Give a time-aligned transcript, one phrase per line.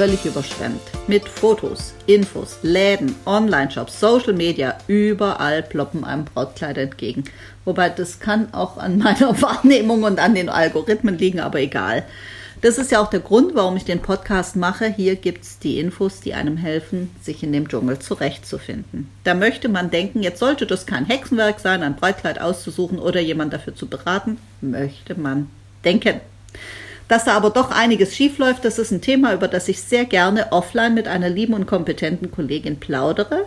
[0.00, 4.78] völlig überschwemmt mit Fotos, Infos, Läden, Online-Shops, Social Media.
[4.86, 7.24] Überall ploppen einem Brautkleider entgegen.
[7.66, 12.06] Wobei das kann auch an meiner Wahrnehmung und an den Algorithmen liegen, aber egal.
[12.62, 14.86] Das ist ja auch der Grund, warum ich den Podcast mache.
[14.86, 19.06] Hier gibt es die Infos, die einem helfen, sich in dem Dschungel zurechtzufinden.
[19.24, 23.52] Da möchte man denken, jetzt sollte das kein Hexenwerk sein, ein Brautkleid auszusuchen oder jemand
[23.52, 24.38] dafür zu beraten.
[24.62, 25.50] Möchte man
[25.84, 26.22] denken.
[27.10, 30.52] Dass da aber doch einiges schiefläuft, das ist ein Thema, über das ich sehr gerne
[30.52, 33.46] offline mit einer lieben und kompetenten Kollegin plaudere.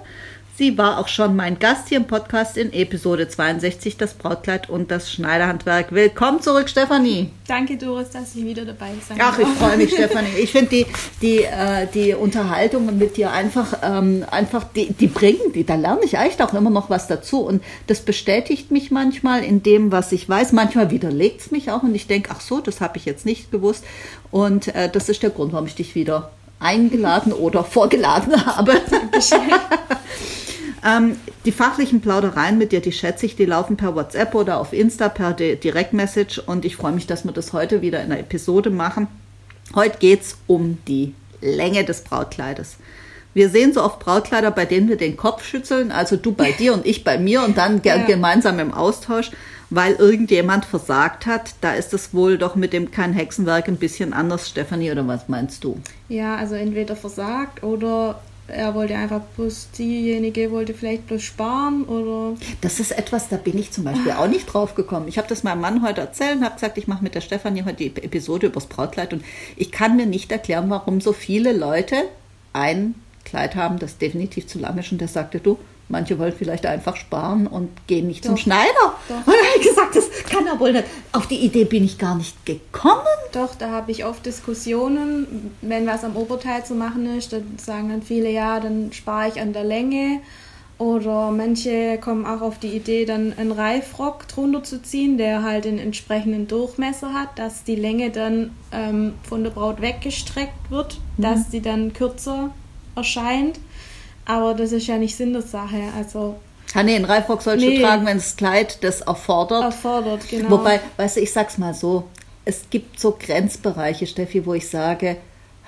[0.56, 4.92] Sie war auch schon mein Gast hier im Podcast in Episode 62, das Brautkleid und
[4.92, 5.92] das Schneiderhandwerk.
[5.92, 7.32] Willkommen zurück, Stefanie.
[7.48, 10.30] Danke, Doris, dass ich wieder dabei sein Ach, ich freue mich, Stefanie.
[10.40, 10.86] Ich finde die,
[11.24, 16.02] die, äh, die Unterhaltungen mit dir einfach, ähm, einfach die, die bringen, die, da lerne
[16.04, 17.40] ich echt auch immer noch was dazu.
[17.42, 20.52] Und das bestätigt mich manchmal in dem, was ich weiß.
[20.52, 23.50] Manchmal widerlegt es mich auch und ich denke, ach so, das habe ich jetzt nicht
[23.50, 23.84] gewusst.
[24.30, 28.80] Und äh, das ist der Grund, warum ich dich wieder eingeladen oder vorgeladen habe.
[30.86, 34.74] Ähm, die fachlichen Plaudereien mit dir, die schätze ich, die laufen per WhatsApp oder auf
[34.74, 38.70] Insta per Direktmessage und ich freue mich, dass wir das heute wieder in einer Episode
[38.70, 39.08] machen.
[39.74, 42.78] Heute geht es um die Länge des Brautkleides.
[43.34, 46.74] Wir sehen so oft Brautkleider, bei denen wir den Kopf schütteln, also du bei dir
[46.74, 47.98] und ich bei mir und dann ja.
[47.98, 49.32] gemeinsam im Austausch,
[49.70, 51.56] weil irgendjemand versagt hat.
[51.62, 55.30] Da ist es wohl doch mit dem kein Hexenwerk ein bisschen anders, Stefanie, oder was
[55.30, 55.80] meinst du?
[56.10, 62.36] Ja, also entweder versagt oder er wollte einfach bloß, diejenige wollte vielleicht bloß sparen oder.
[62.62, 65.08] Das ist etwas, da bin ich zum Beispiel auch nicht drauf gekommen.
[65.08, 67.64] Ich habe das meinem Mann heute erzählt und habe gesagt, ich mache mit der Stefanie
[67.64, 69.24] heute die Episode übers Brautkleid und
[69.56, 71.96] ich kann mir nicht erklären, warum so viele Leute
[72.52, 74.92] ein Kleid haben, das definitiv zu lang ist.
[74.92, 75.58] Und der sagte, du,
[75.90, 78.30] Manche wollen vielleicht einfach sparen und gehen nicht Doch.
[78.30, 78.96] zum Schneider.
[79.08, 79.16] Doch.
[79.18, 80.86] Und dann habe ich gesagt, das kann er wohl nicht.
[81.12, 83.02] Auf die Idee bin ich gar nicht gekommen.
[83.32, 87.90] Doch, da habe ich oft Diskussionen, wenn was am Oberteil zu machen ist, dann sagen
[87.90, 90.22] dann viele, ja, dann spare ich an der Länge.
[90.80, 95.66] Oder manche kommen auch auf die Idee, dann einen Reifrock drunter zu ziehen, der halt
[95.66, 101.22] den entsprechenden Durchmesser hat, dass die Länge dann ähm, von der Braut weggestreckt wird, mhm.
[101.22, 102.50] dass sie dann kürzer
[102.96, 103.60] erscheint.
[104.26, 105.82] Aber das ist ja nicht Sinn der Sache.
[105.98, 106.36] Also
[106.76, 107.78] Ah, nee, einen Reifrock sollst nee.
[107.78, 109.64] du tragen, wenn das Kleid das erfordert.
[109.64, 110.50] Erfordert, genau.
[110.50, 112.06] Wobei, weißt du, ich sag's mal so,
[112.46, 115.18] es gibt so Grenzbereiche, Steffi, wo ich sage,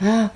[0.01, 0.29] ah,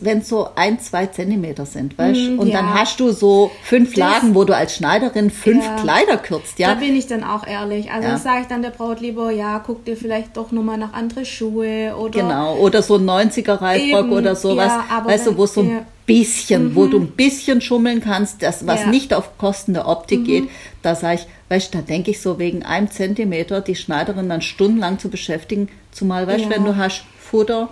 [0.00, 2.58] wenn es so ein, zwei Zentimeter sind, weißt mm, Und ja.
[2.58, 5.76] dann hast du so fünf das, Lagen, wo du als Schneiderin fünf ja.
[5.76, 6.74] Kleider kürzt, ja.
[6.74, 7.90] Da bin ich dann auch ehrlich.
[7.90, 8.18] Also ja.
[8.18, 11.94] sage ich dann der Braut lieber, ja, guck dir vielleicht doch nochmal nach andere Schuhe
[11.96, 12.20] oder.
[12.20, 14.72] Genau, oder so ein 90er Reifrock oder sowas.
[14.90, 16.74] Ja, weißt du, wo so ein bisschen, mhm.
[16.74, 20.24] wo du ein bisschen schummeln kannst, das, was nicht auf Kosten der Optik mhm.
[20.24, 20.44] geht,
[20.82, 24.42] da sage ich, weißt du, da denke ich so, wegen einem Zentimeter die Schneiderin dann
[24.42, 27.68] stundenlang zu beschäftigen, zumal, weißt du, wenn du hast Futter,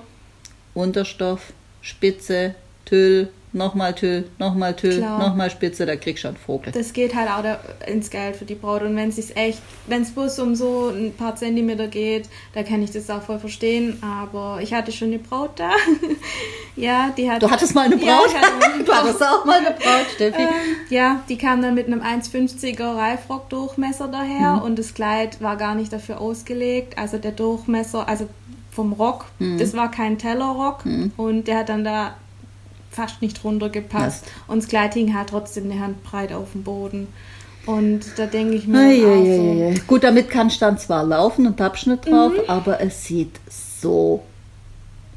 [0.75, 2.55] Unterstoff, Spitze,
[2.85, 6.73] Tüll, nochmal Tüll, nochmal Tüll, nochmal Spitze, da kriegst du einen Vogel.
[6.73, 8.83] Das geht halt auch ins Geld für die Braut.
[8.83, 12.63] Und wenn es sich echt, wenn es bloß um so ein paar Zentimeter geht, da
[12.63, 14.03] kann ich das auch voll verstehen.
[14.03, 15.71] Aber ich hatte schon eine Braut da.
[16.77, 17.43] ja, die hat.
[17.43, 18.33] Du hattest mal eine Braut?
[18.33, 18.89] Ja, eine Braut.
[18.89, 20.43] du hattest auch mal eine Braut, Steffi.
[20.43, 20.49] Ähm,
[20.89, 24.63] ja, die kam dann mit einem 1,50er Reifrock-Durchmesser daher mhm.
[24.63, 26.97] und das Kleid war gar nicht dafür ausgelegt.
[26.99, 28.29] Also der Durchmesser, also
[28.73, 29.27] vom Rock.
[29.39, 29.59] Mhm.
[29.59, 31.13] Das war kein Tellerrock mhm.
[31.17, 32.15] und der hat dann da
[32.91, 34.27] fast nicht runtergepasst.
[34.27, 34.33] Ja.
[34.49, 37.09] Und das Kleid hing halt trotzdem eine Handbreit auf dem Boden.
[37.65, 38.79] Und da denke ich mir.
[38.79, 42.49] Ei, so, Gut, damit kann dann zwar laufen und Abschnitt drauf, mhm.
[42.49, 44.23] aber es sieht so,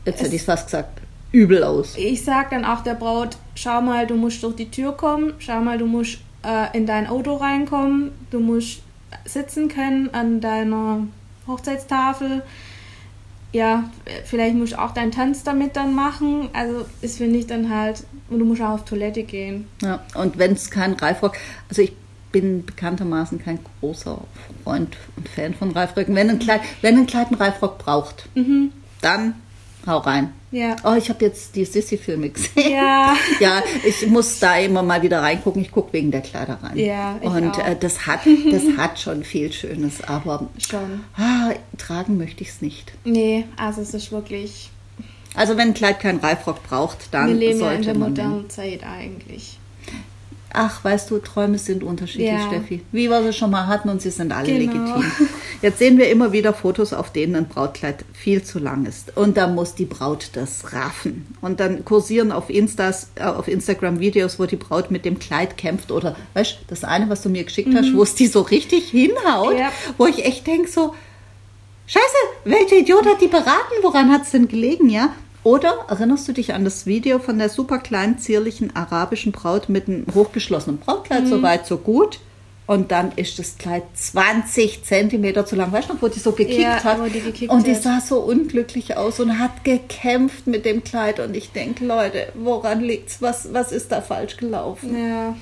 [0.06, 1.02] jetzt es, hätte ich es fast gesagt,
[1.32, 1.96] übel aus.
[1.98, 5.60] Ich sage dann auch der Braut: schau mal, du musst durch die Tür kommen, schau
[5.62, 8.82] mal, du musst äh, in dein Auto reinkommen, du musst
[9.26, 11.08] sitzen können an deiner
[11.48, 12.44] Hochzeitstafel
[13.56, 13.90] ja,
[14.26, 16.50] vielleicht musst du auch deinen Tanz damit dann machen.
[16.52, 19.68] Also das finde ich dann halt, und du musst auch auf Toilette gehen.
[19.82, 21.38] Ja, und wenn es kein Reifrock,
[21.70, 21.94] also ich
[22.34, 24.20] bin bekanntermaßen kein großer
[24.66, 26.14] Freund und Fan von Reifröcken.
[26.16, 28.74] Wenn ein Kleid, wenn ein Kleid einen Reifrock braucht, mhm.
[29.00, 29.36] dann
[29.88, 30.34] hau rein.
[30.56, 30.78] Ja.
[30.86, 32.72] Oh, ich habe jetzt die Sissy-Filme gesehen.
[32.72, 33.14] Ja.
[33.42, 35.62] ja, ich muss da immer mal wieder reingucken.
[35.62, 36.78] Ich gucke wegen der Kleider rein.
[36.78, 38.22] Ja, ich Und äh, das, hat,
[38.52, 41.04] das hat schon viel Schönes, aber schon.
[41.18, 42.94] Ah, tragen möchte ich es nicht.
[43.04, 44.70] Nee, also es ist wirklich.
[45.36, 48.50] Also wenn ein Kleid keinen Reifrock braucht, dann Wir leben sollte ja in der modernen
[48.50, 49.60] Zeit eigentlich.
[50.56, 52.48] Ach, weißt du, Träume sind unterschiedlich, Ja.
[52.48, 52.82] Steffi.
[52.92, 54.60] Wie wir sie schon mal hatten und sie sind alle Genau.
[54.98, 55.12] legitim.
[55.62, 59.16] Jetzt sehen wir immer wieder Fotos, auf denen ein Brautkleid viel zu lang ist.
[59.18, 61.26] Und da muss die Braut das raffen.
[61.42, 65.58] Und dann kursieren auf, Instas, äh, auf Instagram Videos, wo die Braut mit dem Kleid
[65.58, 65.92] kämpft.
[65.92, 68.90] Oder, weißt du, das eine, was du mir geschickt hast, wo es die so richtig
[68.90, 69.60] hinhaut, Mhm.
[69.60, 69.72] Ja.
[69.98, 70.94] wo ich echt denke so,
[71.88, 72.04] Scheiße,
[72.46, 73.76] welcher Idiot hat die beraten?
[73.84, 75.10] Woran hat es denn gelegen, ja?
[75.46, 79.88] Oder erinnerst du dich an das Video von der super kleinen, zierlichen arabischen Braut mit
[79.88, 82.20] einem hochgeschlossenen Brautkleid, so weit, so gut?
[82.66, 85.72] Und dann ist das Kleid 20 Zentimeter zu lang.
[85.72, 87.00] Weißt du noch, wo die so gekickt Ja, hat?
[87.00, 91.20] wo die gekickt und die sah so unglücklich aus und hat gekämpft mit dem Kleid.
[91.20, 93.22] Und ich denke, Leute, woran liegt's?
[93.22, 94.98] Was, was ist da falsch gelaufen?
[94.98, 95.36] Ja.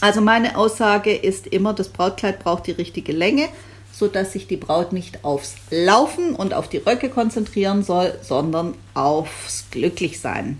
[0.00, 3.48] Also meine Aussage ist immer, das Brautkleid braucht die richtige Länge,
[3.98, 9.64] sodass sich die Braut nicht aufs Laufen und auf die Röcke konzentrieren soll, sondern aufs
[9.70, 10.58] Glücklichsein.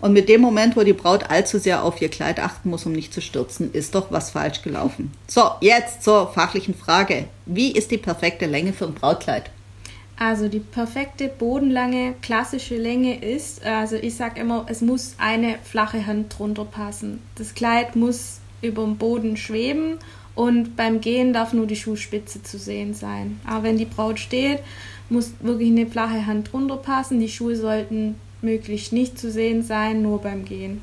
[0.00, 2.92] Und mit dem Moment, wo die Braut allzu sehr auf ihr Kleid achten muss, um
[2.92, 5.12] nicht zu stürzen, ist doch was falsch gelaufen.
[5.28, 7.26] So, jetzt zur fachlichen Frage.
[7.46, 9.50] Wie ist die perfekte Länge für ein Brautkleid?
[10.16, 16.06] Also die perfekte bodenlange klassische Länge ist, also ich sag immer, es muss eine flache
[16.06, 17.20] Hand drunter passen.
[17.36, 19.98] Das Kleid muss über dem Boden schweben
[20.34, 23.40] und beim Gehen darf nur die Schuhspitze zu sehen sein.
[23.46, 24.60] Aber wenn die Braut steht,
[25.08, 27.20] muss wirklich eine flache Hand drunter passen.
[27.20, 30.80] Die Schuhe sollten möglichst nicht zu sehen sein, nur beim Gehen.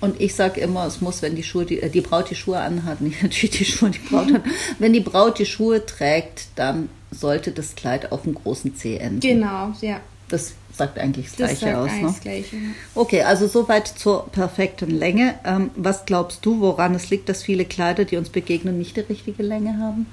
[0.00, 2.58] Und ich sage immer, es muss, wenn die Schuhe, die, äh, die Braut die Schuhe
[2.58, 4.42] anhat, nicht natürlich die Schuhe, die Braut hat.
[4.78, 9.20] Wenn die Braut die Schuhe trägt, dann sollte das Kleid auf dem großen Zeh enden.
[9.20, 10.00] Genau, ja.
[10.28, 11.90] Das sagt eigentlich das, Das Gleiche aus.
[11.90, 12.14] Ne?
[12.22, 12.56] Gleiche.
[12.94, 15.34] Okay, also soweit zur perfekten Länge.
[15.44, 19.00] Ähm, was glaubst du, woran es liegt, dass viele Kleider, die uns begegnen, nicht die
[19.00, 20.06] richtige Länge haben?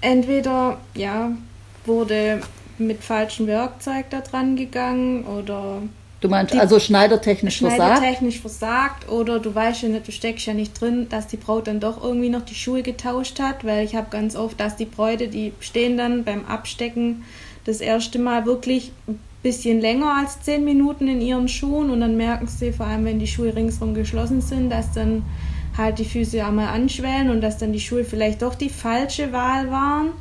[0.00, 1.32] Entweder, ja,
[1.86, 2.40] wurde
[2.78, 5.82] mit falschem Werkzeug da dran gegangen oder
[6.20, 7.80] Du meinst Die- also schneidertechnisch versagt?
[7.98, 11.68] schneidertechnisch versagt oder du weißt ja nicht, du steckst ja nicht drin, dass die Braut
[11.68, 14.84] dann doch irgendwie noch die Schuhe getauscht hat, weil ich habe ganz oft, dass die
[14.84, 17.22] Bräute, die stehen dann beim Abstecken
[17.68, 22.16] das erste Mal wirklich ein bisschen länger als zehn Minuten in ihren Schuhen und dann
[22.16, 25.22] merken sie, vor allem wenn die Schuhe ringsrum geschlossen sind, dass dann
[25.76, 29.70] halt die Füße einmal anschwellen und dass dann die Schuhe vielleicht doch die falsche Wahl
[29.70, 30.12] waren.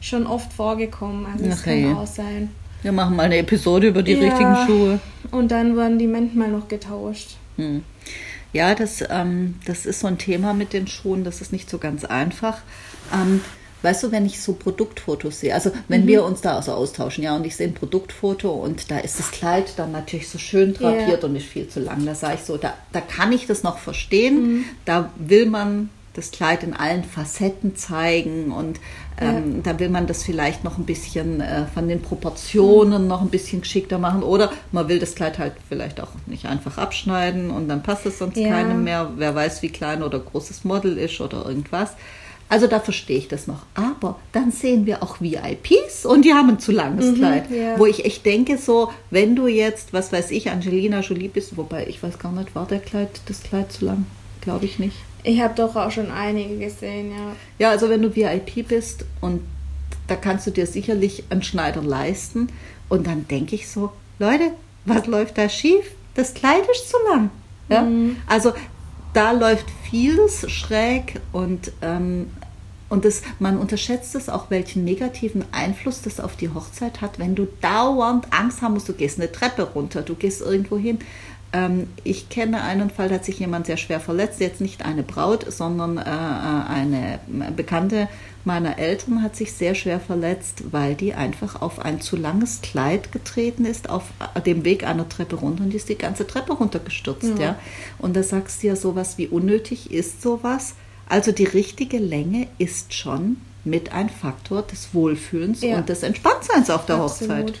[0.00, 2.50] Schon oft vorgekommen, also das Ach, kann auch sein.
[2.82, 4.18] Wir machen mal eine Episode über die Ja.
[4.20, 4.98] richtigen Schuhe.
[5.30, 7.36] Und dann wurden die manchmal noch getauscht.
[7.56, 7.82] Hm.
[8.52, 11.78] Ja, das, ähm, das ist so ein Thema mit den Schuhen, das ist nicht so
[11.78, 12.58] ganz einfach.
[13.12, 13.40] Ähm,
[13.82, 17.36] weißt du, wenn ich so Produktfotos sehe, also wenn wir uns da also austauschen, ja,
[17.36, 21.22] und ich sehe ein Produktfoto und da ist das Kleid dann natürlich so schön drapiert
[21.22, 21.28] Ja.
[21.28, 23.78] und ist viel zu lang, da sage ich so, da, da kann ich das noch
[23.78, 28.80] verstehen, da will man das Kleid in allen Facetten zeigen und
[29.20, 33.28] ähm, da will man das vielleicht noch ein bisschen äh, von den Proportionen noch ein
[33.28, 37.68] bisschen geschickter machen oder man will das Kleid halt vielleicht auch nicht einfach abschneiden und
[37.68, 38.48] dann passt es sonst Ja.
[38.48, 39.10] keinem mehr.
[39.16, 41.90] Wer weiß, wie klein oder groß das Model ist oder irgendwas.
[42.48, 43.62] Also da verstehe ich das noch.
[43.74, 47.50] Aber dann sehen wir auch VIPs und die haben ein zu langes Kleid.
[47.50, 47.78] ja.
[47.78, 51.86] Wo ich echt denke, so, wenn du jetzt, was weiß ich, Angelina Jolie bist, wobei
[51.88, 54.06] ich weiß gar nicht, war der Kleid, das Kleid zu lang?
[54.40, 54.96] Glaube ich nicht.
[55.24, 57.32] Ich habe doch auch schon einige gesehen, ja.
[57.58, 59.40] Ja, also wenn du VIP bist und
[60.06, 62.48] da kannst du dir sicherlich einen Schneider leisten.
[62.88, 64.52] Und dann denke ich so, Leute,
[64.84, 65.84] was läuft da schief?
[66.14, 67.30] Das Kleid ist zu lang.
[67.68, 67.86] Ja?
[68.28, 68.52] Also
[69.16, 72.30] da läuft vieles schräg und, ähm,
[72.90, 77.34] und das, man unterschätzt es auch, welchen negativen Einfluss das auf die Hochzeit hat, wenn
[77.34, 80.98] du dauernd Angst haben musst, du gehst eine Treppe runter, du gehst irgendwo hin.
[81.56, 85.02] Ähm, ich kenne einen Fall, da hat sich jemand sehr schwer verletzt, jetzt nicht eine
[85.02, 87.18] Braut, sondern äh, eine
[87.56, 88.08] Bekannte
[88.44, 93.10] meiner Eltern hat sich sehr schwer verletzt, weil die einfach auf ein zu langes Kleid
[93.10, 94.04] getreten ist, auf
[94.44, 97.38] dem Weg einer Treppe runter und die ist die ganze Treppe runtergestürzt.
[97.38, 97.44] Ja.
[97.44, 97.58] Ja.
[97.98, 100.74] Und da sagst du ja sowas, wie unnötig ist sowas.
[101.08, 105.78] Also die richtige Länge ist schon mit ein Faktor des Wohlfühlens Ja.
[105.78, 107.54] und des Entspanntseins auf der Hochzeit.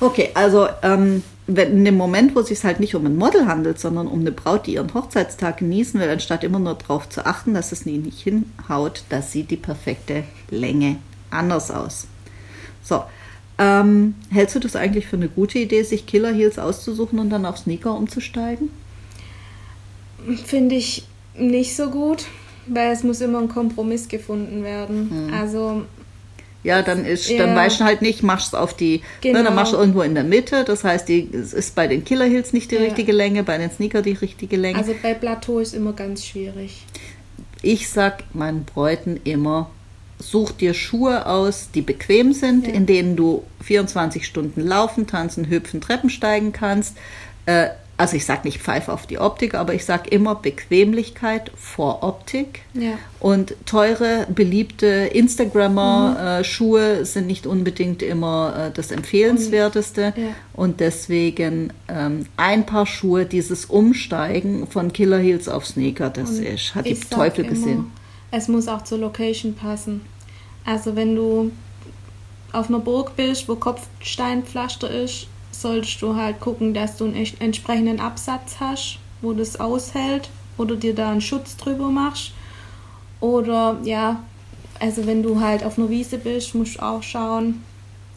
[0.00, 3.46] Okay, also ähm, wenn in dem Moment, wo es sich halt nicht um ein Model
[3.46, 7.26] handelt, sondern um eine Braut, die ihren Hochzeitstag genießen will, anstatt immer nur darauf zu
[7.26, 10.96] achten, dass es nie nicht hinhaut, das sieht die perfekte Länge
[11.30, 12.06] anders aus.
[12.82, 13.04] So,
[13.58, 17.44] ähm, hältst du das eigentlich für eine gute Idee, sich Killer Heels auszusuchen und dann
[17.44, 18.70] auf Sneaker umzusteigen?
[20.44, 22.24] Finde ich nicht so gut,
[22.66, 25.10] weil es muss immer ein Kompromiss gefunden werden.
[25.10, 25.34] Hm.
[25.34, 25.82] Also
[26.62, 27.46] Ja, dann ist, Ja.
[27.46, 29.42] dann weißt du halt nicht, machst es auf die, ne, Genau.
[29.44, 30.64] dann machst du irgendwo in der Mitte.
[30.64, 32.82] Das heißt, die, es ist bei den Killer Heels nicht die Ja.
[32.82, 34.76] richtige Länge, bei den Sneaker die richtige Länge.
[34.78, 36.84] Also bei Plateau ist immer ganz schwierig.
[37.62, 39.70] ich sag meinen Bräuten immer,
[40.18, 42.72] such dir Schuhe aus, die bequem sind, Ja.
[42.74, 46.96] in denen du 24 Stunden laufen, tanzen, hüpfen, Treppen steigen kannst.
[47.46, 47.68] Äh,
[48.00, 52.62] also ich sage nicht Pfeife auf die Optik, aber ich sage immer Bequemlichkeit vor Optik.
[52.72, 52.92] Ja.
[53.20, 60.14] Und teure, beliebte Instagrammer-Schuhe sind nicht unbedingt immer äh, das Empfehlenswerteste.
[60.16, 60.28] Ja.
[60.54, 66.46] Und deswegen ähm, ein paar Schuhe, dieses Umsteigen von Killer Heels auf Sneaker, das Und
[66.46, 67.92] ist, hat die Teufel immer, gesehen.
[68.30, 70.00] Es muss auch zur Location passen.
[70.64, 71.52] Also wenn du
[72.50, 78.00] auf einer Burg bist, wo Kopfsteinpflaster ist, solltest du halt gucken, dass du einen entsprechenden
[78.00, 80.28] Absatz hast, wo das aushält
[80.58, 82.32] oder dir da einen Schutz drüber machst.
[83.20, 84.20] Oder ja,
[84.78, 87.62] also wenn du halt auf einer Wiese bist, musst du auch schauen,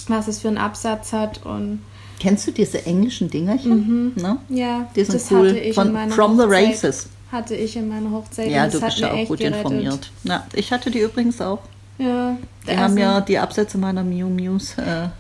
[0.08, 1.82] was es für einen Absatz hat und
[2.20, 4.14] Kennst du diese englischen Dingerchen?
[4.16, 4.38] Ne?
[4.48, 5.50] ja, Die sind das cool.
[5.50, 6.68] hatte ich Von, in meiner from the Hochzeit.
[6.70, 7.08] Races.
[7.32, 8.50] Hatte ich in meiner Hochzeit.
[8.50, 9.58] Ja, du bist ja auch gut gerettet.
[9.58, 10.12] informiert.
[10.24, 11.60] Na, ich hatte die übrigens auch.
[11.98, 15.12] Ja, Die also- haben ja die Absätze meiner Miu Mius äh, Ja,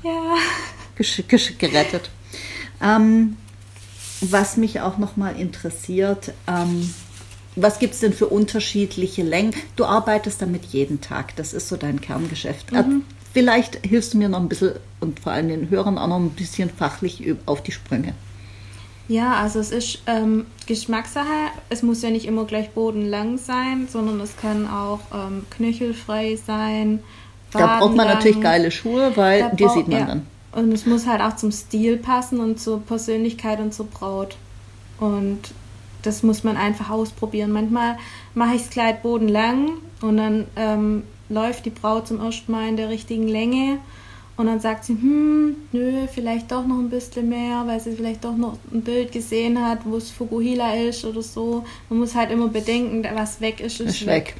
[0.95, 2.09] gerettet.
[2.81, 3.37] Ähm,
[4.21, 6.93] was mich auch noch mal interessiert, ähm,
[7.55, 9.53] was gibt es denn für unterschiedliche Längen?
[9.75, 12.71] Du arbeitest damit jeden Tag, das ist so dein Kerngeschäft.
[12.71, 12.83] Äh,
[13.33, 16.29] Vielleicht hilfst du mir noch ein bisschen und vor allem den Hörern auch noch ein
[16.29, 18.13] bisschen fachlich auf die Sprünge.
[19.07, 21.49] Ja, also es ist ähm, Geschmackssache.
[21.69, 26.99] Es muss ja nicht immer gleich bodenlang sein, sondern es kann auch ähm, knöchelfrei sein.
[27.51, 30.05] Da braucht man natürlich geile Schuhe, weil die sieht man ja.
[30.05, 30.27] dann.
[30.55, 34.37] Und es muss halt auch zum Stil passen und zur Persönlichkeit und zur Braut.
[34.99, 35.39] Und
[36.03, 37.51] das muss man einfach ausprobieren.
[37.51, 37.97] Manchmal
[38.35, 42.77] mache ich das Kleid bodenlang und dann ähm, läuft die Braut zum ersten Mal in
[42.77, 43.79] der richtigen Länge
[44.35, 48.23] und dann sagt sie, hm, nö, vielleicht doch noch ein bisschen mehr, weil sie vielleicht
[48.23, 51.63] doch noch ein Bild gesehen hat, wo es Fukuhila ist oder so.
[51.89, 54.35] Man muss halt immer bedenken, was weg ist, ist, Ist weg.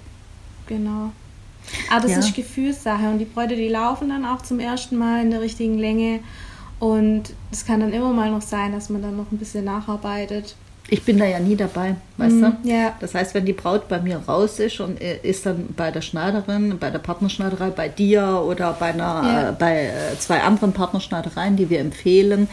[0.66, 1.12] Genau.
[1.90, 2.20] Aber das Ja.
[2.20, 5.78] ist Gefühlssache und die Bräute, die laufen dann auch zum ersten Mal in der richtigen
[5.78, 6.20] Länge
[6.80, 10.56] und es kann dann immer mal noch sein, dass man dann noch ein bisschen nacharbeitet.
[10.90, 12.70] Ich bin da ja nie dabei, weißt Mhm, du?
[12.70, 12.94] ja.
[13.00, 16.02] Das heißt, wenn die Braut bei mir raus ist und äh, ist dann bei der
[16.02, 19.50] Schneiderin, bei der Partnerschneiderei, bei dir oder bei, einer, Ja.
[19.50, 22.50] äh, bei äh, zwei anderen Partnerschneidereien, die wir empfehlen,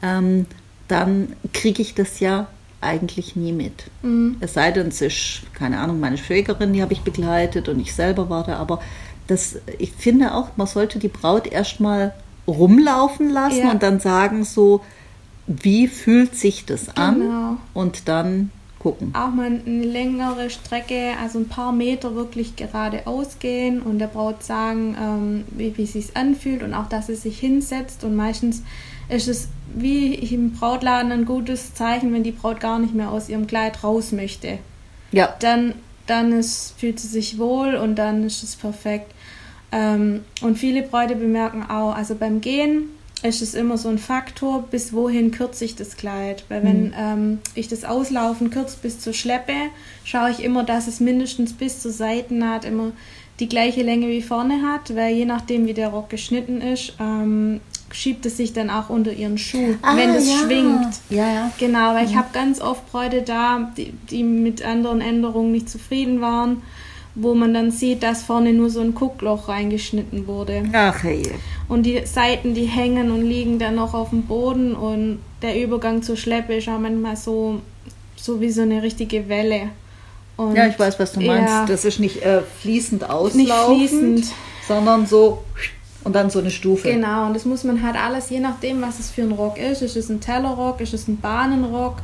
[0.00, 0.46] ähm,
[0.86, 2.46] dann kriege ich das ja
[2.82, 3.84] eigentlich nie mit.
[4.02, 4.36] Mhm.
[4.40, 7.94] Es sei denn, es ist, keine Ahnung, meine Schwägerin, die habe ich begleitet und ich
[7.94, 8.80] selber war da, aber
[9.26, 12.12] das, ich finde auch, man sollte die Braut erstmal
[12.46, 13.70] rumlaufen lassen Ja.
[13.70, 14.80] und dann sagen so,
[15.46, 17.20] wie fühlt sich das an?
[17.20, 17.56] Genau.
[17.74, 18.50] Und dann
[18.82, 19.14] gucken.
[19.14, 24.42] Auch mal eine längere Strecke, also ein paar Meter wirklich geradeaus gehen und der Braut
[24.42, 28.02] sagen, ähm, wie, wie es sich anfühlt und auch, dass sie sich hinsetzt.
[28.04, 28.62] Und meistens
[29.08, 33.28] ist es wie im Brautladen ein gutes Zeichen, wenn die Braut gar nicht mehr aus
[33.28, 34.58] ihrem Kleid raus möchte.
[35.12, 35.74] Ja, dann,
[36.06, 39.12] dann ist, fühlt sie sich wohl und dann ist es perfekt.
[39.70, 42.90] Ähm, und viele Bräute bemerken auch, also beim Gehen
[43.22, 46.44] ist es immer so ein Faktor, bis wohin kürze ich das Kleid.
[46.48, 49.54] Weil wenn ähm, ich das Auslaufen kürze bis zur Schleppe,
[50.04, 52.92] schaue ich immer, dass es mindestens bis zur Seitennaht immer
[53.40, 57.60] die gleiche Länge wie vorne hat, weil je nachdem, wie der Rock geschnitten ist, ähm,
[57.92, 60.38] schiebt es sich dann auch unter ihren Schuh, wenn es ja.
[60.38, 61.00] schwingt.
[61.10, 61.52] Ja, ja.
[61.58, 66.20] Genau, weil ich habe ganz oft Bräute da, die, die mit anderen Änderungen nicht zufrieden
[66.20, 66.62] waren,
[67.14, 70.64] wo man dann sieht, dass vorne nur so ein Guckloch reingeschnitten wurde.
[70.72, 71.22] Ach hey.
[71.68, 76.02] Und die Seiten, die hängen und liegen dann noch auf dem Boden und der Übergang
[76.02, 77.60] zur Schleppe ist auch manchmal so,
[78.16, 79.68] so wie so eine richtige Welle.
[80.36, 81.52] Und Ja, ich weiß, was du meinst.
[81.52, 84.26] Ja, Das ist nicht äh, fließend nicht auslaufend, fließend.
[84.66, 85.44] sondern so
[86.04, 86.90] und dann so eine Stufe.
[86.90, 89.82] Genau, und das muss man halt alles, je nachdem, was es für ein Rock ist,
[89.82, 91.96] ist es ein Tellerrock, ist es ein Bahnenrock,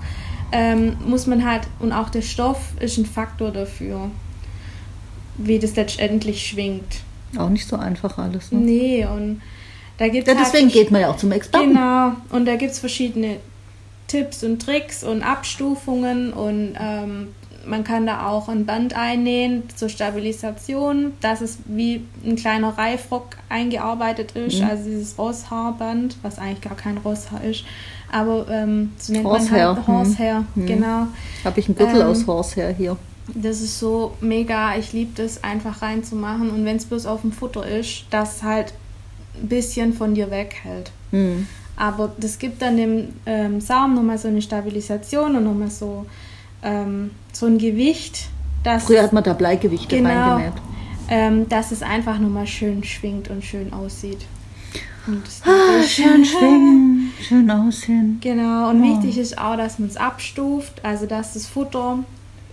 [0.52, 4.10] ähm, muss man halt, und auch der Stoff ist ein Faktor dafür,
[5.38, 7.00] wie das letztendlich schwingt.
[7.38, 8.52] Auch nicht so einfach alles.
[8.52, 8.58] Ne?
[8.60, 9.40] Nee, und
[9.98, 11.68] da gibt es Ja, deswegen geht man ja auch zum Experten.
[11.74, 13.36] Genau, und da gibt es verschiedene
[14.06, 17.28] Tipps und Tricks und Abstufungen und ähm,
[17.66, 23.36] man kann da auch ein Band einnähen zur Stabilisation, dass es wie ein kleiner Reifrock
[23.50, 24.68] eingearbeitet ist, Mhm.
[24.70, 27.64] also dieses Rosshaarband, was eigentlich gar kein Rosshaar ist,
[28.10, 30.66] aber ähm, so nennt Horsehair, man halt Horsehair, Mhm.
[30.66, 31.06] genau.
[31.44, 32.96] Habe ich einen Gürtel Ähm, aus Horsehair hier.
[33.34, 37.32] Das ist so mega, ich liebe das einfach reinzumachen und wenn es bloß auf dem
[37.32, 38.72] Futter ist, das halt
[39.40, 40.90] ein bisschen von dir weghält.
[41.10, 41.46] Hm.
[41.76, 46.06] Aber das gibt dann dem ähm, Saum nochmal so eine Stabilisation und nochmal so,
[46.62, 48.28] ähm, so ein Gewicht,
[48.64, 50.08] dass, Früher hat man da Bleigewichte Genau.
[50.10, 50.54] reingenäht.
[51.08, 54.26] ähm, dass es einfach nochmal schön schwingt und schön aussieht.
[55.06, 58.18] Und Ah, schön schwingen, schön aussehen.
[58.20, 58.84] Genau, und Oh.
[58.96, 62.00] wichtig ist auch, dass man es abstuft, also dass das Futter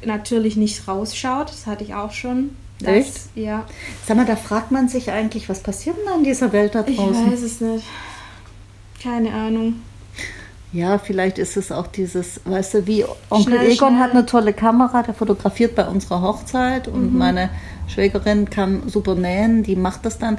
[0.03, 2.51] natürlich nicht rausschaut, das hatte ich auch schon.
[2.79, 3.13] Das, Echt?
[3.35, 3.63] Ja,
[4.05, 6.83] Sag mal, da fragt man sich eigentlich, was passiert denn da in dieser Welt da
[6.85, 7.31] ich draußen?
[7.31, 7.85] weiß es nicht.
[9.01, 9.75] Keine Ahnung.
[10.73, 13.99] Ja, vielleicht ist es auch dieses, weißt du, wie Onkel Schnell, Egon schnell.
[14.03, 17.17] hat eine tolle Kamera, der fotografiert bei unserer Hochzeit und Mhm.
[17.17, 17.49] meine
[17.87, 20.37] Schwägerin kann super nähen, die macht das dann.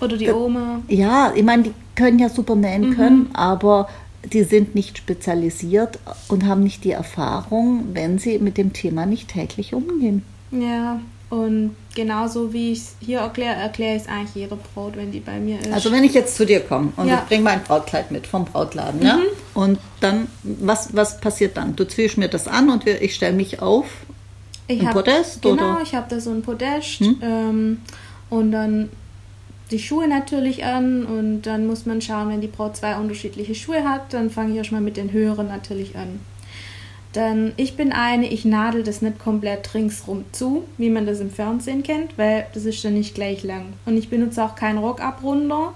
[0.00, 0.80] Oder die Da- Oma.
[0.86, 2.94] Ja, ich meine, die können ja super nähen Mhm.
[2.96, 3.88] können, aber
[4.32, 9.28] die sind nicht spezialisiert und haben nicht die Erfahrung, wenn sie mit dem Thema nicht
[9.28, 10.22] täglich umgehen.
[10.50, 15.12] Ja, und genauso wie ich es hier erkläre, erkläre ich es eigentlich jeder Braut, wenn
[15.12, 15.70] die bei mir ist.
[15.72, 17.16] Also wenn ich jetzt zu dir komme und Ja.
[17.22, 19.18] ich bringe mein Brautkleid mit vom Brautladen, ja,
[19.54, 21.76] und dann, was, was passiert dann?
[21.76, 23.86] Du ziehst mir das an und wir, ich stelle mich auf.
[24.68, 25.80] ich ein hab- Podest, Genau, oder?
[25.82, 27.16] ich habe da so ein Podest Hm?
[27.22, 27.80] ähm,
[28.30, 28.88] und dann
[29.70, 33.84] die Schuhe natürlich an und dann muss man schauen, wenn die Braut zwei unterschiedliche Schuhe
[33.84, 36.20] hat, dann fange ich erstmal mit den höheren natürlich an.
[37.12, 41.30] Dann, ich bin eine, ich nadel das nicht komplett ringsrum zu, wie man das im
[41.30, 43.72] Fernsehen kennt, weil das ist dann nicht gleich lang.
[43.86, 45.72] Und ich benutze auch keinen Rockabrunder,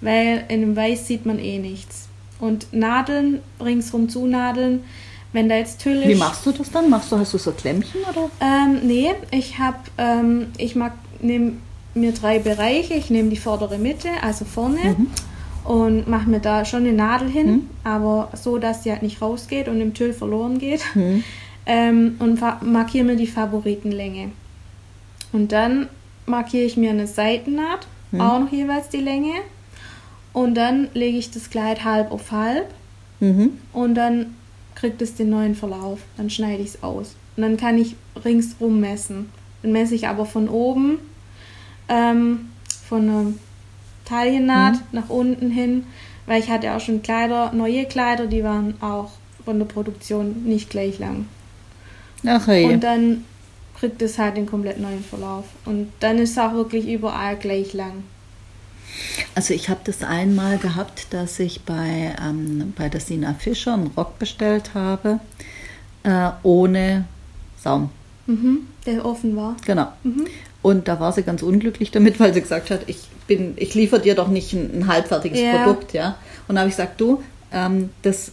[0.00, 2.08] weil in dem Weiß sieht man eh nichts.
[2.38, 4.84] Und Nadeln, ringsrum zunadeln,
[5.32, 6.06] wenn da jetzt Tüll.
[6.06, 6.88] Wie machst du das dann?
[6.88, 8.30] Machst du, hast du so Klemmchen oder?
[8.40, 11.54] Ähm, nee, ich habe, ähm, ich mag, nehme
[11.96, 12.94] mir drei Bereiche.
[12.94, 15.06] Ich nehme die vordere Mitte, also vorne, Mhm.
[15.64, 19.68] und mache mir da schon eine Nadel hin, aber so, dass sie halt nicht rausgeht
[19.68, 20.82] und im Tüll verloren geht.
[20.94, 21.24] Mhm.
[21.68, 24.30] Ähm, und markiere mir die Favoritenlänge.
[25.32, 25.88] Und dann
[26.24, 28.20] markiere ich mir eine Seitennaht, Mhm.
[28.20, 29.32] auch noch jeweils die Länge.
[30.32, 32.66] Und dann lege ich das Kleid halb auf halb
[33.18, 33.58] Mhm.
[33.72, 34.36] und dann
[34.76, 35.98] kriegt es den neuen Verlauf.
[36.16, 37.16] Dann schneide ich es aus.
[37.36, 39.30] Und dann kann ich ringsrum messen.
[39.62, 40.98] Dann messe ich aber von oben,
[41.88, 42.50] ähm,
[42.88, 43.26] von der
[44.04, 44.80] Taillennaht Mhm.
[44.92, 45.84] nach unten hin,
[46.26, 49.10] weil ich hatte auch schon Kleider, neue Kleider, die waren auch
[49.44, 51.26] von der Produktion nicht gleich lang.
[52.26, 52.64] Ach hey.
[52.72, 53.24] Und dann
[53.78, 55.44] kriegt es halt den komplett neuen Verlauf.
[55.64, 58.04] Und dann ist es auch wirklich überall gleich lang.
[59.34, 63.88] Also ich habe das einmal gehabt, dass ich bei, ähm, bei der Sina Fischer einen
[63.88, 65.20] Rock bestellt habe,
[66.04, 67.04] äh, ohne
[67.62, 67.90] Saum.
[68.26, 69.56] Mhm, der offen war.
[69.66, 69.88] Genau.
[70.02, 70.26] Mhm.
[70.62, 74.00] Und da war sie ganz unglücklich damit, weil sie gesagt hat, ich bin, ich liefere
[74.00, 75.62] dir doch nicht ein, ein halbfertiges Ja.
[75.64, 76.16] Produkt, ja.
[76.48, 78.32] Und da habe ich gesagt, du, ähm, das,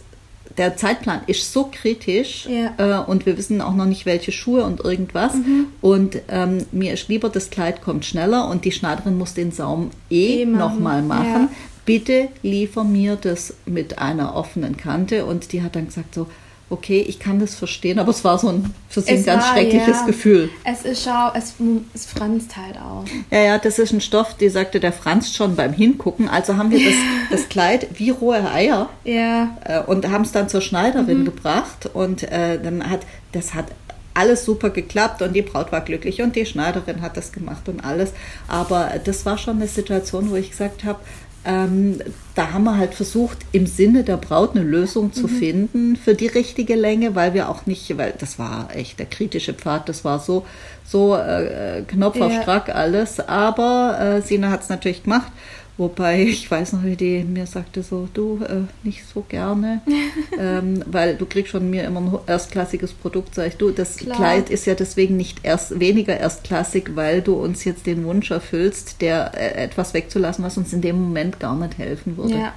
[0.58, 3.02] der Zeitplan ist so kritisch Ja.
[3.02, 5.34] äh, und wir wissen auch noch nicht, welche Schuhe und irgendwas.
[5.34, 5.66] Mhm.
[5.80, 9.90] Und ähm, mir ist lieber, das Kleid kommt schneller und die Schneiderin muss den Saum
[10.10, 11.24] eh, Eh machen, nochmal machen.
[11.26, 11.48] ja.
[11.86, 15.26] Bitte liefer mir das mit einer offenen Kante.
[15.26, 16.26] Und die hat dann gesagt so,
[16.70, 19.52] okay, ich kann das verstehen, aber es war so ein für sie ein ganz war,
[19.52, 20.06] schreckliches ja.
[20.06, 20.48] Gefühl.
[20.64, 21.54] Es ist schau, es,
[21.94, 23.04] es franzt halt auch.
[23.30, 26.28] Ja, ja, das ist ein Stoff, die sagte, der franzt schon beim Hingucken.
[26.28, 26.94] Also haben wir das,
[27.30, 31.24] das Kleid wie rohe Eier Ja, äh, und haben es dann zur Schneiderin Mhm.
[31.26, 31.90] gebracht.
[31.92, 33.00] Und äh, dann hat,
[33.32, 33.66] das hat
[34.14, 37.84] alles super geklappt und die Braut war glücklich und die Schneiderin hat das gemacht und
[37.84, 38.12] alles.
[38.46, 41.00] Aber das war schon eine Situation, wo ich gesagt habe,
[41.44, 42.00] ähm,
[42.34, 46.26] da haben wir halt versucht, im Sinne der Braut eine Lösung zu finden für die
[46.26, 50.18] richtige Länge, weil wir auch nicht, weil das war echt der kritische Pfad, das war
[50.18, 50.46] so,
[50.84, 52.42] so äh, Knopf auf Ja.
[52.42, 53.20] Strack alles.
[53.20, 55.30] Aber äh, Sina hat es natürlich gemacht.
[55.76, 59.80] Wobei, ich weiß noch, wie die mir sagte so, du, äh, nicht so gerne,
[60.38, 64.16] ähm, weil du kriegst von mir immer ein erstklassiges Produkt, sag ich, du, das Klar.
[64.16, 69.00] Kleid ist ja deswegen nicht erst weniger erstklassig, weil du uns jetzt den Wunsch erfüllst,
[69.00, 72.36] der äh, etwas wegzulassen, was uns in dem Moment gar nicht helfen würde.
[72.36, 72.52] ja.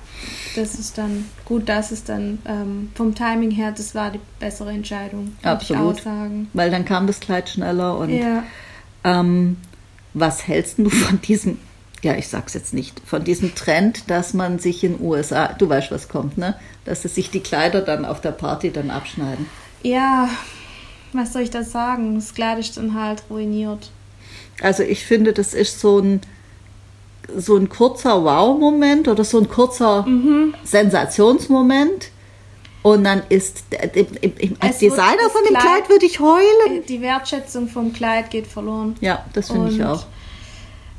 [0.55, 4.71] Das ist dann gut, dass es dann ähm, vom Timing her, das war die bessere
[4.71, 5.35] Entscheidung.
[5.41, 5.97] würde Absolut.
[5.97, 6.49] Ich auch sagen.
[6.53, 8.43] Weil dann kam das Kleid schneller und Ja.
[9.03, 9.57] Ähm,
[10.13, 11.59] was hältst du von diesem,
[12.03, 15.91] ja, ich sag's jetzt nicht, von diesem Trend, dass man sich in USA, du weißt,
[15.91, 16.55] was kommt, ne?
[16.85, 19.47] Dass es sich die Kleider dann auf der Party dann abschneiden.
[19.83, 20.29] ja,
[21.13, 22.15] was soll ich da sagen?
[22.15, 23.89] Das Kleid ist dann halt ruiniert.
[24.61, 26.21] Also ich finde, das ist so ein
[27.35, 30.53] so ein kurzer Wow-Moment oder so ein kurzer Mhm.
[30.63, 32.09] Sensationsmoment.
[32.83, 36.19] Und dann ist äh, äh, äh, als wird Designer von dem Kleid- Kleid würde ich
[36.19, 36.83] heulen.
[36.87, 38.95] Die Wertschätzung vom Kleid geht verloren.
[39.01, 40.05] Ja, das finde ich auch.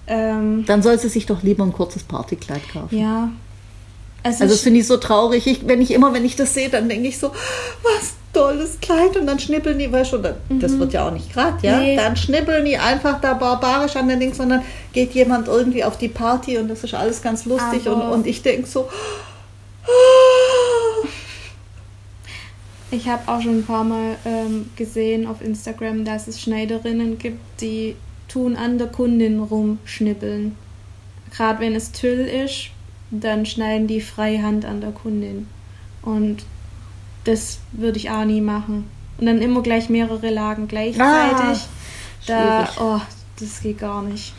[0.08, 2.96] Ähm, Dann soll sie sich doch lieber ein kurzes Partykleid kaufen.
[2.98, 3.30] ja.
[4.24, 5.46] Es Also das ist, finde ich so traurig.
[5.46, 7.28] Ich, wenn ich immer, wenn ich das sehe, dann denke ich so,
[7.84, 11.32] was tolles Kleid und dann schnippeln die, weißt du, dann, das wird ja auch nicht
[11.32, 11.76] gerade, ja.
[11.76, 11.82] Mhm.
[11.82, 11.96] Nee.
[11.96, 16.08] Dann schnippeln die einfach da barbarisch an den Ding, sondern geht jemand irgendwie auf die
[16.08, 18.88] Party und das ist alles ganz lustig und, Aber- und ich denke so,
[22.90, 27.38] ich habe auch schon ein paar Mal ähm, gesehen auf Instagram, dass es Schneiderinnen gibt,
[27.60, 27.96] die
[28.28, 30.56] tun an der Kundin rumschnippeln.
[31.34, 32.70] Gerade wenn es Tüll ist,
[33.10, 35.46] dann schneiden die freihand an der Kundin.
[36.02, 36.44] Und
[37.24, 38.90] das würde ich auch nie machen.
[39.18, 41.66] Und dann immer gleich mehrere Lagen gleichzeitig.
[42.26, 42.80] da, schwierig.
[42.80, 43.00] oh,
[43.40, 44.32] das geht gar nicht.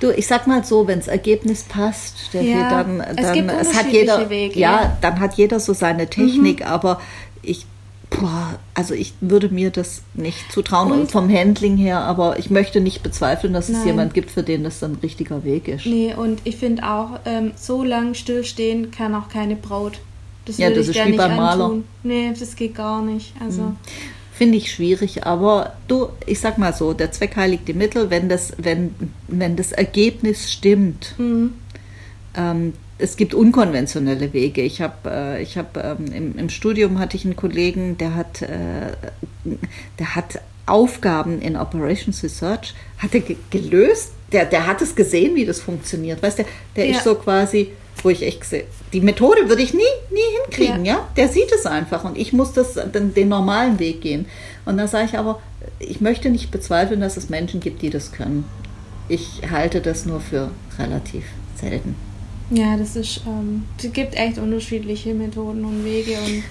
[0.00, 3.52] Du, ich sag mal so, wenn das Ergebnis passt, Steffi, Ja, dann, es dann gibt
[3.52, 4.98] es hat jeder, Wege, ja, ja.
[5.00, 7.00] dann hat jeder so seine Technik, aber
[7.40, 7.66] ich,
[8.22, 12.80] boah, also ich würde mir das nicht zutrauen Und- vom Handling her, aber ich möchte
[12.80, 13.86] nicht bezweifeln, dass es Nein.
[13.88, 15.86] jemand gibt, für den das dann ein richtiger Weg ist.
[15.86, 19.98] Nee, und ich finde auch, ähm, so lang stillstehen kann auch keine Braut.
[20.44, 21.64] Das Ja, das ich ist wie nicht beim Maler.
[21.64, 21.84] antun.
[22.04, 23.34] Nee, das geht gar nicht.
[23.40, 23.74] Also,
[24.34, 28.28] Finde ich schwierig, aber du, ich sag mal so, der Zweck heiligt die Mittel, wenn
[28.28, 28.94] das, wenn,
[29.28, 31.14] wenn das Ergebnis stimmt.
[31.18, 31.54] mhm.
[32.34, 34.62] Ähm, es gibt unkonventionelle Wege.
[34.62, 38.42] Ich habe, äh, ich habe ähm, im, im Studium hatte ich einen Kollegen, der hat,
[38.42, 38.92] äh,
[39.98, 44.12] der hat Aufgaben in Operations Research, hat ge gelöst.
[44.30, 46.22] Der, der hat es gesehen, wie das funktioniert.
[46.22, 46.44] Weißt du,
[46.76, 46.96] der Ja.
[46.96, 50.94] ist so quasi, wo ich echt sehe, die Methode würde ich nie, nie hinkriegen, ja.
[50.94, 51.08] Ja.
[51.16, 54.26] Der sieht es einfach und ich muss das den, den normalen Weg gehen.
[54.64, 55.42] Und da sage ich aber,
[55.80, 58.44] ich möchte nicht bezweifeln, dass es Menschen gibt, die das können.
[59.08, 61.24] Ich halte das nur für relativ
[61.56, 61.94] selten.
[62.52, 66.42] Ja, das ist, ähm, es gibt echt unterschiedliche Methoden und Wege und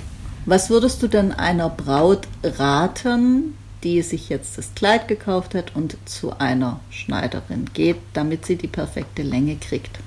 [0.46, 5.98] Was würdest du denn einer Braut raten, die sich jetzt das Kleid gekauft hat und
[6.06, 10.00] zu einer Schneiderin geht, damit sie die perfekte Länge kriegt?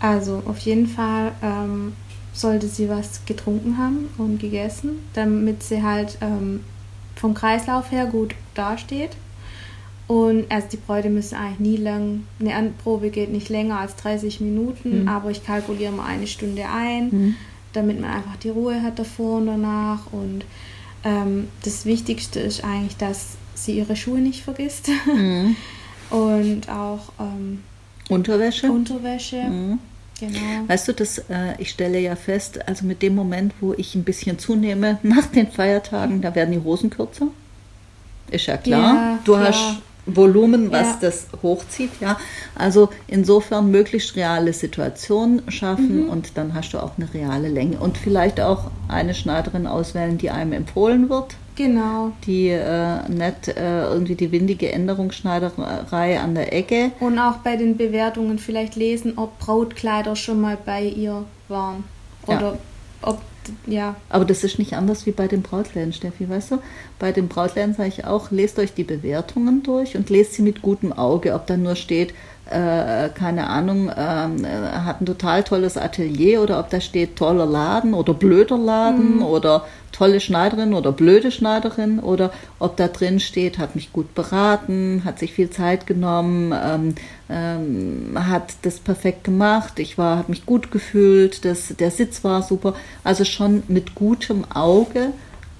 [0.00, 1.94] Also auf jeden Fall ähm,
[2.32, 6.60] sollte sie was getrunken haben und gegessen, damit sie halt ähm,
[7.16, 9.10] vom Kreislauf her gut dasteht.
[10.06, 14.40] Und also die Bräute müssen eigentlich nie lang, eine Anprobe geht nicht länger als 30
[14.40, 15.08] Minuten, Mhm.
[15.08, 17.36] aber ich kalkuliere mal eine Stunde ein,
[17.72, 20.12] damit man einfach die Ruhe hat davor und danach.
[20.12, 20.44] Und
[21.04, 25.56] ähm, das Wichtigste ist eigentlich, dass sie ihre Schuhe nicht vergisst Mhm.
[26.10, 27.62] und auch ähm,
[28.10, 28.70] Unterwäsche?
[28.70, 29.42] Unterwäsche.
[29.42, 29.78] Mhm.
[30.20, 30.38] Genau.
[30.68, 34.04] Weißt du, das, äh, ich stelle ja fest, also mit dem Moment, wo ich ein
[34.04, 37.28] bisschen zunehme nach den Feiertagen, da werden die Hosen kürzer.
[38.30, 38.94] Ist ja klar.
[38.94, 39.46] Ja, du klar.
[39.48, 40.98] hast Volumen, was Ja.
[41.00, 42.18] das hochzieht, ja.
[42.54, 46.08] Also insofern möglichst reale Situationen schaffen Mhm.
[46.10, 50.30] und dann hast du auch eine reale Länge und vielleicht auch eine Schneiderin auswählen, die
[50.30, 52.12] einem empfohlen wird, Genau.
[52.26, 56.90] die äh, nicht äh, irgendwie die windige Änderungsschneiderei an der Ecke.
[57.00, 61.84] Und auch bei den Bewertungen vielleicht lesen, ob Brautkleider schon mal bei ihr waren.
[62.28, 62.36] Ja.
[62.36, 62.58] Oder
[63.02, 63.18] ob,
[63.66, 66.58] ja, Aber das ist nicht anders wie bei den Brautläden, Steffi, weißt du?
[66.98, 70.62] Bei den Brautläden sage ich auch, lest euch die Bewertungen durch und lest sie mit
[70.62, 72.14] gutem Auge, ob da nur steht,
[72.50, 74.48] äh, keine Ahnung, ähm, äh,
[74.84, 79.64] hat ein total tolles Atelier oder ob da steht toller Laden oder blöder Laden oder
[79.92, 85.18] tolle Schneiderin oder blöde Schneiderin oder ob da drin steht, hat mich gut beraten, hat
[85.20, 86.94] sich viel Zeit genommen, ähm,
[87.30, 92.42] ähm, hat das perfekt gemacht, ich war, habe mich gut gefühlt, das, der Sitz war
[92.42, 92.74] super.
[93.04, 95.12] Also schon mit gutem Auge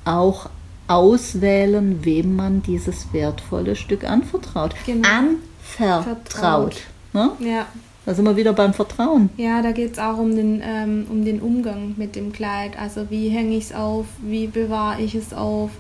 [0.05, 0.51] auch
[0.87, 4.75] auswählen, wem man dieses wertvolle Stück anvertraut.
[4.85, 5.09] Genau.
[5.09, 5.54] Anvertraut.
[6.03, 6.77] Vertraut.
[7.13, 7.31] Ne?
[7.41, 7.67] ja.
[8.07, 9.31] Da sind wir wieder beim Vertrauen.
[9.39, 12.79] Ja, da geht es auch um den, ähm, um den Umgang mit dem Kleid.
[12.79, 15.71] Also wie hänge ich es auf, wie bewahre ich es auf,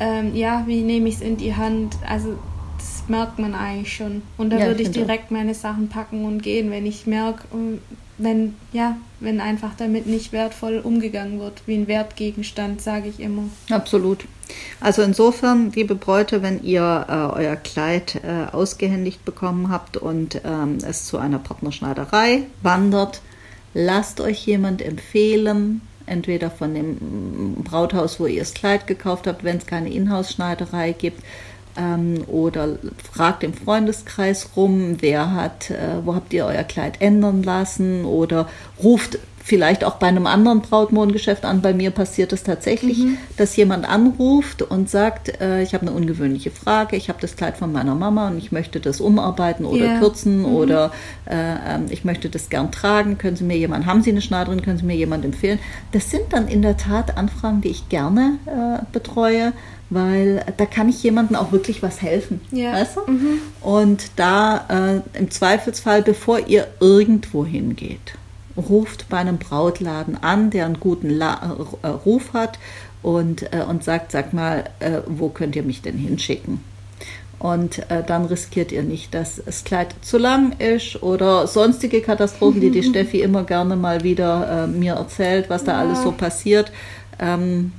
[0.00, 1.96] ähm, ja, wie nehme ich es in die Hand.
[2.08, 2.36] Also
[2.76, 4.22] das merkt man eigentlich schon.
[4.36, 5.06] Und da Ja, würde ich ich finde auch.
[5.14, 7.78] direkt meine Sachen packen und gehen, wenn ich merke, ähm,
[8.22, 13.44] wenn, ja, wenn einfach damit nicht wertvoll umgegangen wird, wie ein Wertgegenstand, sage ich immer.
[13.70, 14.24] Absolut.
[14.80, 20.78] Also insofern, liebe Bräute, wenn ihr äh, euer Kleid äh, ausgehändigt bekommen habt und ähm,
[20.86, 23.20] es zu einer Partnerschneiderei wandert,
[23.74, 29.44] lasst euch jemand empfehlen, entweder von dem mm, Brauthaus, wo ihr das Kleid gekauft habt,
[29.44, 31.22] wenn es keine Inhouse-Schneiderei gibt,
[31.80, 32.78] ähm, oder
[33.12, 38.48] fragt im Freundeskreis rum, wer hat, äh, wo habt ihr euer Kleid ändern lassen oder
[38.82, 41.62] ruft vielleicht auch bei einem anderen Brautmodengeschäft an.
[41.62, 43.02] Bei mir passiert es tatsächlich,
[43.36, 47.56] dass jemand anruft und sagt, äh, ich habe eine ungewöhnliche Frage, ich habe das Kleid
[47.56, 49.98] von meiner Mama und ich möchte das umarbeiten oder Ja.
[49.98, 50.92] kürzen oder
[51.26, 53.18] äh, ähm, ich möchte das gern tragen.
[53.18, 55.58] Können Sie mir jemand, haben Sie eine Schneiderin, können Sie mir jemand empfehlen?
[55.92, 59.52] Das sind dann in der Tat Anfragen, die ich gerne äh, betreue,
[59.88, 62.40] weil da kann ich jemandem auch wirklich was helfen.
[62.52, 62.72] Ja.
[62.74, 63.00] Weißt du?
[63.66, 68.14] Und da äh, im Zweifelsfall, bevor ihr irgendwo hingeht,
[68.68, 72.58] ruft bei einem Brautladen an, der einen guten La äh, Ruf hat
[73.02, 76.60] und, äh, und sagt, sag mal, äh, wo könnt ihr mich denn hinschicken?
[77.38, 82.60] Und äh, dann riskiert ihr nicht, dass das Kleid zu lang ist oder sonstige Katastrophen,
[82.60, 85.78] die die Steffi immer gerne mal wieder äh, mir erzählt, was da Ja.
[85.80, 86.70] alles so passiert,
[87.18, 87.72] ähm,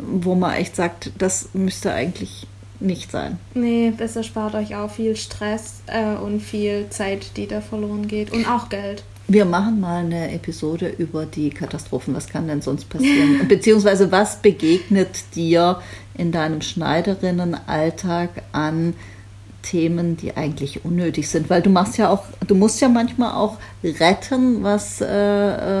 [0.00, 2.46] wo man echt sagt, das müsste eigentlich
[2.80, 3.38] nicht sein.
[3.54, 8.30] Nee, das erspart euch auch viel Stress äh, und viel Zeit, die da verloren geht.
[8.30, 9.02] Und auch Geld.
[9.30, 12.14] Wir machen mal eine Episode über die Katastrophen.
[12.14, 13.46] Was kann denn sonst passieren?
[13.48, 15.80] Beziehungsweise was begegnet dir
[16.16, 18.94] in deinem Schneiderinnenalltag an
[19.62, 23.58] Themen, die eigentlich unnötig sind, weil du machst ja auch, du musst ja manchmal auch
[23.84, 25.06] retten, was, äh,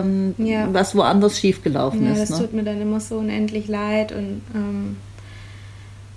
[0.00, 0.68] ähm, Ja.
[0.74, 2.20] was woanders schiefgelaufen Ja, ist.
[2.22, 2.38] das Ne?
[2.38, 4.96] tut mir dann immer so unendlich leid und ähm,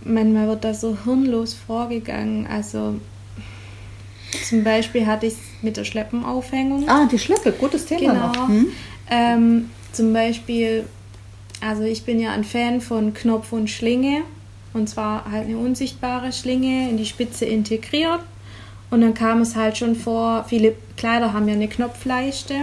[0.04, 2.46] manchmal wird da so hirnlos vorgegangen.
[2.48, 2.96] Also
[4.48, 6.88] zum Beispiel hatte ich es mit der Schleppenaufhängung.
[6.90, 8.28] Ah, die Schleppe, gutes Thema Genau.
[8.28, 8.48] noch.
[8.48, 8.68] Hm?
[9.10, 10.86] Ähm, zum Beispiel,
[11.60, 14.22] also ich bin ja ein Fan von Knopf und Schlinge.
[14.74, 18.22] Und zwar halt eine unsichtbare Schlinge in die Spitze integriert.
[18.90, 22.56] Und dann kam es halt schon vor, viele Kleider haben ja eine Knopfleiste.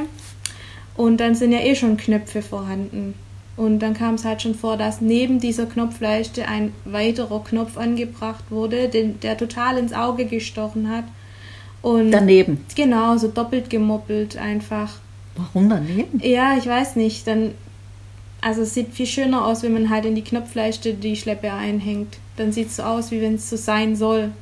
[0.96, 3.14] Und dann sind ja eh schon Knöpfe vorhanden.
[3.56, 8.44] Und dann kam es halt schon vor, dass neben dieser Knopfleiste ein weiterer Knopf angebracht
[8.50, 11.04] wurde, den, der total ins Auge gestochen hat.
[11.82, 12.64] Und Daneben.
[12.74, 14.94] genau, so doppelt gemoppelt einfach.
[15.36, 16.20] Warum daneben?
[16.22, 17.26] Ja, ich weiß nicht.
[17.26, 17.52] Dann,
[18.40, 22.18] also es sieht viel schöner aus, wenn man halt in die Knopfleiste die Schleppe einhängt.
[22.36, 24.32] Dann sieht es so aus, wie wenn es so sein soll.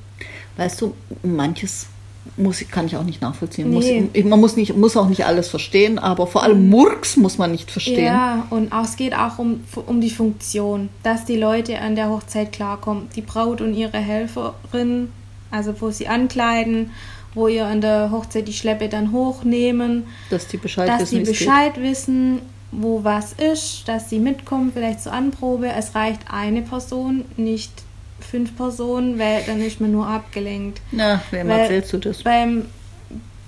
[0.56, 1.88] Weißt du, manches
[2.36, 3.70] muss, kann ich auch nicht nachvollziehen.
[3.70, 4.08] Nee.
[4.14, 7.52] Muss, man muss, nicht, muss auch nicht alles verstehen, aber vor allem Murks muss man
[7.52, 8.04] nicht verstehen.
[8.04, 12.08] Ja, und auch, es geht auch um, um die Funktion, dass die Leute an der
[12.10, 13.08] Hochzeit klarkommen.
[13.14, 15.12] Die Braut und ihre Helferin,
[15.50, 16.90] also wo sie ankleiden,
[17.36, 21.28] wo ihr an der Hochzeit die Schleppe dann hochnehmen, Dass die Bescheid dass wissen, es
[21.28, 21.38] geht.
[21.38, 22.40] Bescheid wissen,
[22.72, 25.68] wo was ist, dass sie mitkommen, vielleicht zur Anprobe.
[25.68, 27.70] Es reicht eine Person, nicht
[28.18, 30.80] fünf Personen, weil dann ist man nur abgelenkt.
[30.90, 32.22] Na, wem Weil erzählst du das?
[32.22, 32.64] Beim,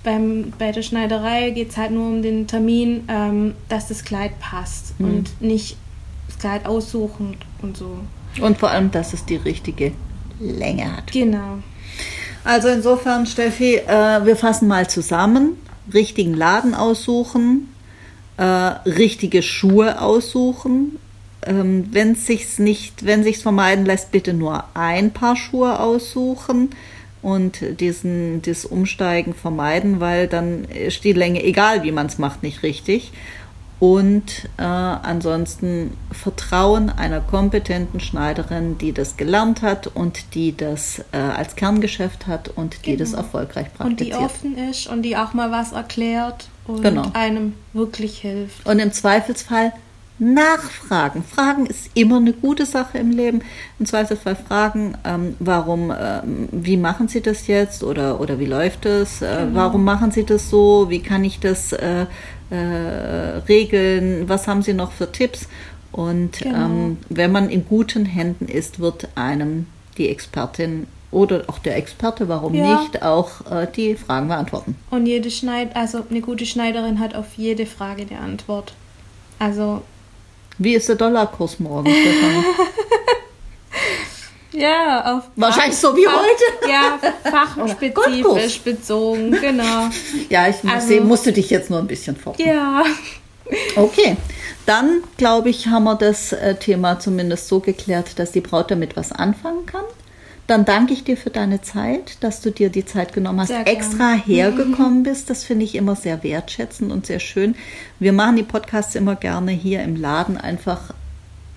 [0.03, 4.39] beim, bei der Schneiderei geht es halt nur um den Termin, ähm, dass das Kleid
[4.39, 5.05] passt Mhm.
[5.07, 5.75] und nicht
[6.27, 7.97] das Kleid aussuchen und so.
[8.39, 9.91] Und vor allem, dass es die richtige
[10.39, 11.11] Länge hat.
[11.11, 11.57] Genau.
[12.49, 15.51] Also insofern, Steffi, äh, wir fassen mal zusammen.
[15.93, 17.71] Richtigen Laden aussuchen,
[18.37, 20.97] äh, richtige Schuhe aussuchen.
[21.45, 26.71] Ähm, wenn sich's nicht, wenn sich's vermeiden lässt, bitte nur ein Paar Schuhe aussuchen
[27.21, 32.41] und diesen, das Umsteigen vermeiden, weil dann ist die Länge, egal wie man es macht,
[32.41, 33.11] nicht richtig.
[33.79, 41.17] Und äh, ansonsten Vertrauen einer kompetenten Schneiderin, die das gelernt hat und die das äh,
[41.17, 43.21] als Kerngeschäft hat und die das Genau.
[43.21, 44.19] erfolgreich Und die praktiziert.
[44.19, 47.09] offen ist und die auch mal was erklärt und Genau.
[47.13, 48.65] einem wirklich hilft.
[48.67, 49.71] Und im Zweifelsfall
[50.21, 51.23] nachfragen.
[51.23, 53.41] Fragen ist immer eine gute Sache im Leben.
[53.79, 58.85] Im Zweifelsfall fragen, ähm, warum, ähm, wie machen Sie das jetzt oder, oder wie läuft
[58.85, 59.21] es?
[59.21, 60.87] Äh, Warum machen Sie das so?
[60.89, 62.05] Wie kann ich das äh,
[62.49, 62.55] äh,
[63.47, 64.27] regeln?
[64.27, 65.47] Was haben Sie noch für Tipps?
[65.91, 66.65] Und Genau.
[66.65, 69.65] ähm, wenn man in guten Händen ist, wird einem
[69.97, 72.81] die Expertin oder auch der Experte, warum Ja.
[72.81, 74.75] nicht, auch äh, die Fragen beantworten.
[74.91, 78.73] Und jede Schneid also eine gute Schneiderin hat auf jede Frage eine Antwort.
[79.39, 79.81] Also
[80.59, 81.89] Wie ist der Dollarkurs morgen?
[81.89, 82.43] Stefanie?
[84.51, 86.71] ja, auf Wahrscheinlich so wie heute.
[86.71, 89.89] Ja, fachspezifisch bezogen, genau.
[90.29, 92.45] Ja, ich muss Also- sehen, musste dich jetzt nur ein bisschen foppen.
[92.45, 92.83] Ja.
[93.75, 94.15] Okay,
[94.65, 98.95] dann glaube ich, haben wir das äh, Thema zumindest so geklärt, dass die Braut damit
[98.95, 99.85] was anfangen kann.
[100.45, 104.13] Dann danke ich dir für deine Zeit, dass du dir die Zeit genommen hast, extra
[104.13, 105.29] hergekommen bist.
[105.29, 107.55] Das finde ich immer sehr wertschätzend und sehr schön.
[107.99, 110.93] Wir machen die Podcasts immer gerne hier im Laden einfach.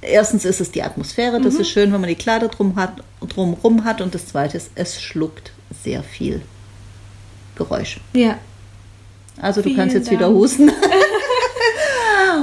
[0.02, 3.84] Erstens ist es die Atmosphäre, das ist schön, wenn man die Kleider drum hat, drumrum
[3.84, 4.00] hat.
[4.00, 6.42] Und das Zweite ist, es schluckt sehr viel
[7.54, 8.00] Geräusch.
[8.12, 8.38] Ja.
[9.40, 10.18] Also du Vielen kannst jetzt Dank.
[10.18, 10.72] wieder husten.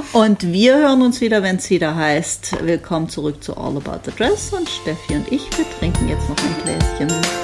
[0.13, 4.11] und wir hören uns wieder, wenn es wieder heißt, willkommen zurück zu All About the
[4.15, 4.53] Dress.
[4.53, 7.38] Und Steffi und ich, wir trinken jetzt noch ein Gläschen.